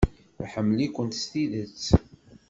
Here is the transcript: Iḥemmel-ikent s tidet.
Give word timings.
Iḥemmel-ikent 0.43 1.15
s 1.23 1.23
tidet. 1.31 1.85